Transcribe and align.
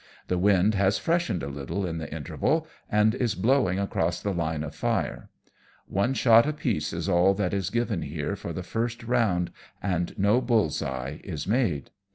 The 0.29 0.37
wind 0.39 0.73
has 0.73 0.97
freshened 0.97 1.43
a 1.43 1.47
little 1.47 1.85
in 1.85 1.99
the 1.99 2.11
interval, 2.11 2.65
and 2.89 3.13
is 3.13 3.35
blowing 3.35 3.77
across 3.77 4.19
the 4.19 4.33
line 4.33 4.63
of 4.63 4.73
fire. 4.73 5.29
One 5.85 6.15
shot 6.15 6.47
apiece 6.47 6.91
is 6.91 7.07
all 7.07 7.35
that 7.35 7.53
is 7.53 7.69
given 7.69 8.01
here 8.01 8.35
for 8.35 8.51
the 8.51 8.63
first 8.63 9.03
round, 9.03 9.51
and 9.79 10.17
no 10.17 10.41
bulFs 10.41 10.83
eye 10.83 11.21
is 11.23 11.45
made. 11.45 11.91